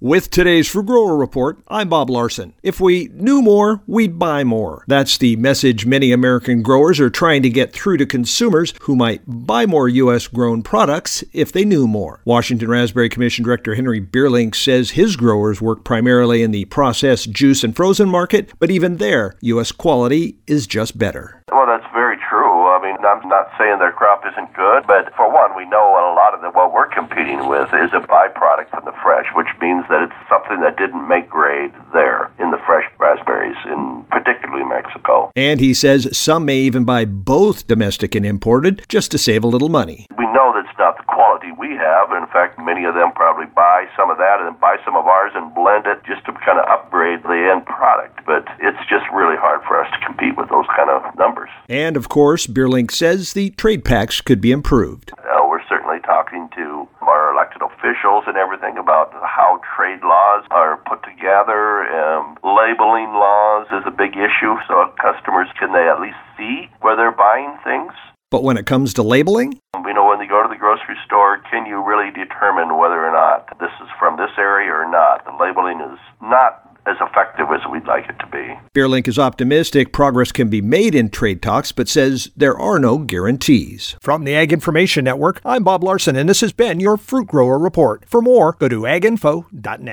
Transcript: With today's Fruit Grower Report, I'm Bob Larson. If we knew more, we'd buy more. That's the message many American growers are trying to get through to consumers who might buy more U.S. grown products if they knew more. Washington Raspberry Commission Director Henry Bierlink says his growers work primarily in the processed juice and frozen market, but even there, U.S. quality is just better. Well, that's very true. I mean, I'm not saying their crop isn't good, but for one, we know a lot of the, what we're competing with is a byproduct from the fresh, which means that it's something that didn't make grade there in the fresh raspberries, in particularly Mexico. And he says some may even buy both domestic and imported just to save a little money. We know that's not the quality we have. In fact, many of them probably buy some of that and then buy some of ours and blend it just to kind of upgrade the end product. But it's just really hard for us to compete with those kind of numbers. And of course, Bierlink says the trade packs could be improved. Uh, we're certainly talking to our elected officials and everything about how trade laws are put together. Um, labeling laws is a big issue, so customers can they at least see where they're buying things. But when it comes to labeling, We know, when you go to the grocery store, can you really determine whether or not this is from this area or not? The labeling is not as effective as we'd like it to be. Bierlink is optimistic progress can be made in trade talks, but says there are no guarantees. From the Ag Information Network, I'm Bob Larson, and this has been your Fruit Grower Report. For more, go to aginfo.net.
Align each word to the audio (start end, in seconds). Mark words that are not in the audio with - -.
With 0.00 0.28
today's 0.28 0.68
Fruit 0.68 0.84
Grower 0.84 1.16
Report, 1.16 1.60
I'm 1.66 1.88
Bob 1.88 2.10
Larson. 2.10 2.52
If 2.62 2.78
we 2.78 3.08
knew 3.14 3.40
more, 3.40 3.80
we'd 3.86 4.18
buy 4.18 4.44
more. 4.44 4.84
That's 4.86 5.16
the 5.16 5.36
message 5.36 5.86
many 5.86 6.12
American 6.12 6.60
growers 6.62 7.00
are 7.00 7.08
trying 7.08 7.42
to 7.44 7.48
get 7.48 7.72
through 7.72 7.96
to 7.96 8.04
consumers 8.04 8.74
who 8.82 8.96
might 8.96 9.22
buy 9.24 9.64
more 9.64 9.88
U.S. 9.88 10.26
grown 10.26 10.62
products 10.62 11.24
if 11.32 11.52
they 11.52 11.64
knew 11.64 11.86
more. 11.86 12.20
Washington 12.26 12.68
Raspberry 12.68 13.08
Commission 13.08 13.46
Director 13.46 13.76
Henry 13.76 13.98
Bierlink 13.98 14.56
says 14.56 14.90
his 14.90 15.16
growers 15.16 15.62
work 15.62 15.84
primarily 15.84 16.42
in 16.42 16.50
the 16.50 16.66
processed 16.66 17.30
juice 17.30 17.64
and 17.64 17.74
frozen 17.74 18.10
market, 18.10 18.52
but 18.58 18.70
even 18.70 18.98
there, 18.98 19.36
U.S. 19.40 19.72
quality 19.72 20.36
is 20.46 20.66
just 20.66 20.98
better. 20.98 21.42
Well, 21.50 21.64
that's 21.66 21.90
very 21.94 22.03
true. 22.44 22.68
I 22.68 22.78
mean, 22.82 22.96
I'm 23.00 23.26
not 23.28 23.48
saying 23.56 23.78
their 23.78 23.92
crop 23.92 24.24
isn't 24.28 24.52
good, 24.52 24.86
but 24.86 25.08
for 25.16 25.32
one, 25.32 25.56
we 25.56 25.64
know 25.64 25.96
a 25.96 26.12
lot 26.12 26.34
of 26.34 26.42
the, 26.42 26.50
what 26.50 26.72
we're 26.72 26.92
competing 26.92 27.48
with 27.48 27.72
is 27.72 27.88
a 27.96 28.04
byproduct 28.04 28.68
from 28.68 28.84
the 28.84 28.92
fresh, 29.02 29.26
which 29.34 29.48
means 29.60 29.84
that 29.88 30.04
it's 30.04 30.20
something 30.28 30.60
that 30.60 30.76
didn't 30.76 31.08
make 31.08 31.28
grade 31.28 31.72
there 31.92 32.30
in 32.38 32.50
the 32.50 32.60
fresh 32.66 32.84
raspberries, 33.00 33.56
in 33.64 34.04
particularly 34.10 34.64
Mexico. 34.64 35.32
And 35.34 35.60
he 35.60 35.72
says 35.72 36.08
some 36.12 36.44
may 36.44 36.58
even 36.58 36.84
buy 36.84 37.04
both 37.04 37.66
domestic 37.66 38.14
and 38.14 38.26
imported 38.26 38.84
just 38.88 39.10
to 39.12 39.18
save 39.18 39.42
a 39.44 39.48
little 39.48 39.68
money. 39.70 40.06
We 40.18 40.26
know 40.36 40.52
that's 40.52 40.76
not 40.78 40.98
the 40.98 41.08
quality 41.08 41.52
we 41.56 41.76
have. 41.80 42.12
In 42.12 42.26
fact, 42.28 42.58
many 42.58 42.84
of 42.84 42.94
them 42.94 43.12
probably 43.14 43.46
buy 43.54 43.86
some 43.96 44.10
of 44.10 44.18
that 44.18 44.40
and 44.40 44.52
then 44.52 44.60
buy 44.60 44.76
some 44.84 44.96
of 44.96 45.06
ours 45.06 45.32
and 45.34 45.54
blend 45.54 45.86
it 45.86 46.04
just 46.04 46.24
to 46.26 46.32
kind 46.44 46.60
of 46.60 46.68
upgrade 46.68 47.22
the 47.22 47.48
end 47.48 47.64
product. 47.64 48.20
But 48.26 48.44
it's 48.60 48.80
just 48.90 49.06
really 49.14 49.36
hard 49.36 49.62
for 49.64 49.80
us 49.80 49.88
to 49.94 49.98
compete 50.04 50.36
with 50.36 50.50
those 50.50 50.66
kind 50.76 50.90
of 50.90 51.00
numbers. 51.16 51.33
And 51.68 51.96
of 51.96 52.08
course, 52.08 52.46
Bierlink 52.46 52.90
says 52.90 53.32
the 53.32 53.50
trade 53.50 53.84
packs 53.84 54.20
could 54.20 54.40
be 54.40 54.52
improved. 54.52 55.12
Uh, 55.16 55.46
we're 55.48 55.64
certainly 55.68 56.00
talking 56.00 56.48
to 56.56 56.88
our 57.00 57.32
elected 57.32 57.62
officials 57.62 58.24
and 58.26 58.36
everything 58.36 58.76
about 58.76 59.12
how 59.24 59.60
trade 59.76 60.00
laws 60.02 60.44
are 60.50 60.76
put 60.88 61.02
together. 61.02 61.88
Um, 61.88 62.36
labeling 62.44 63.16
laws 63.16 63.66
is 63.72 63.82
a 63.86 63.90
big 63.90 64.12
issue, 64.12 64.56
so 64.68 64.92
customers 65.00 65.48
can 65.58 65.72
they 65.72 65.88
at 65.88 66.00
least 66.00 66.20
see 66.36 66.68
where 66.80 66.96
they're 66.96 67.16
buying 67.16 67.56
things. 67.64 67.92
But 68.30 68.42
when 68.42 68.56
it 68.56 68.66
comes 68.66 68.92
to 68.94 69.02
labeling, 69.02 69.60
We 69.84 69.92
know, 69.92 70.08
when 70.08 70.20
you 70.20 70.28
go 70.28 70.42
to 70.42 70.48
the 70.48 70.58
grocery 70.58 70.96
store, 71.06 71.38
can 71.50 71.66
you 71.66 71.78
really 71.78 72.10
determine 72.10 72.76
whether 72.76 72.98
or 72.98 73.12
not 73.12 73.46
this 73.60 73.70
is 73.80 73.88
from 73.98 74.16
this 74.16 74.32
area 74.36 74.72
or 74.72 74.90
not? 74.90 75.24
The 75.24 75.36
labeling 75.38 75.80
is 75.80 75.98
not 76.20 76.73
as 76.86 76.96
effective 77.00 77.46
as 77.54 77.60
we'd 77.70 77.86
like 77.86 78.08
it 78.08 78.18
to 78.18 78.26
be. 78.26 78.54
Bierlink 78.74 79.08
is 79.08 79.18
optimistic 79.18 79.92
progress 79.92 80.32
can 80.32 80.48
be 80.48 80.60
made 80.60 80.94
in 80.94 81.08
trade 81.08 81.42
talks, 81.42 81.72
but 81.72 81.88
says 81.88 82.30
there 82.36 82.58
are 82.58 82.78
no 82.78 82.98
guarantees. 82.98 83.96
From 84.00 84.24
the 84.24 84.34
Ag 84.34 84.52
Information 84.52 85.04
Network, 85.04 85.40
I'm 85.44 85.64
Bob 85.64 85.82
Larson, 85.82 86.16
and 86.16 86.28
this 86.28 86.40
has 86.40 86.52
been 86.52 86.80
your 86.80 86.96
Fruit 86.96 87.26
Grower 87.26 87.58
Report. 87.58 88.04
For 88.06 88.20
more, 88.20 88.56
go 88.58 88.68
to 88.68 88.82
aginfo.net. 88.82 89.92